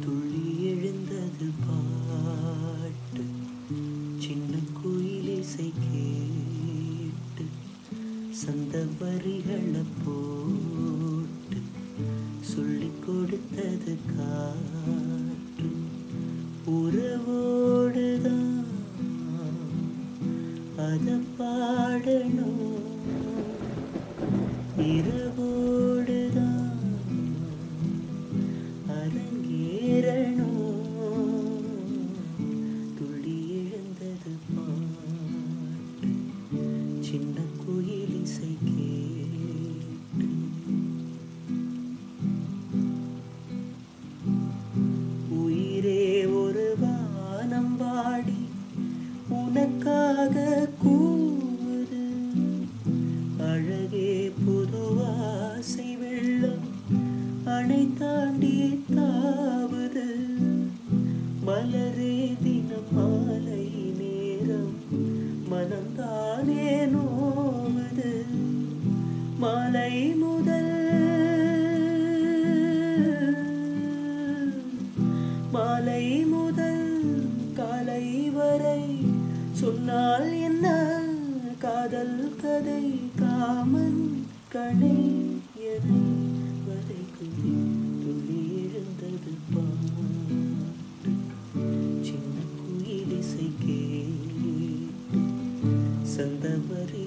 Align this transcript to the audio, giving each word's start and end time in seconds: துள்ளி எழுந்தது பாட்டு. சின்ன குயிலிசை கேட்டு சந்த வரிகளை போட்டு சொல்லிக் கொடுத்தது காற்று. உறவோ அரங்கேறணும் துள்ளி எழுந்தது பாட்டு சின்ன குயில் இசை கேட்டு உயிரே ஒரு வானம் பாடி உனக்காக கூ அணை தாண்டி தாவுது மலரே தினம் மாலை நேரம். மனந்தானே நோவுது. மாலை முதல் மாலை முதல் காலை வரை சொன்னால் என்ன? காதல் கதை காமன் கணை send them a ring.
துள்ளி 0.00 0.64
எழுந்தது 0.64 1.50
பாட்டு. 1.66 3.24
சின்ன 4.18 4.58
குயிலிசை 4.78 5.72
கேட்டு 5.90 7.44
சந்த 8.30 8.86
வரிகளை 9.00 9.84
போட்டு 10.04 11.58
சொல்லிக் 12.40 13.06
கொடுத்தது 13.06 13.96
காற்று. 14.16 15.70
உறவோ 16.66 17.65
அரங்கேறணும் 29.58 30.64
துள்ளி 32.96 33.36
எழுந்தது 33.60 34.32
பாட்டு 34.48 36.10
சின்ன 37.02 37.36
குயில் 37.60 38.16
இசை 38.20 38.50
கேட்டு 38.64 40.28
உயிரே 45.36 46.02
ஒரு 46.36 46.66
வானம் 46.80 47.74
பாடி 47.78 48.40
உனக்காக 49.36 50.34
கூ 50.80 50.95
அணை 57.68 57.88
தாண்டி 57.98 58.84
தாவுது 58.96 60.04
மலரே 61.46 62.34
தினம் 62.42 62.90
மாலை 62.92 63.94
நேரம். 63.98 64.76
மனந்தானே 65.50 66.66
நோவுது. 66.86 68.24
மாலை 69.38 70.14
முதல் 70.14 70.74
மாலை 75.52 76.24
முதல் 76.24 76.88
காலை 77.54 78.30
வரை 78.30 78.96
சொன்னால் 79.52 80.32
என்ன? 80.32 81.02
காதல் 81.58 82.36
கதை 82.42 83.00
காமன் 83.16 84.26
கணை 84.48 85.24
send 96.16 96.40
them 96.40 96.70
a 96.70 96.92
ring. 96.92 97.05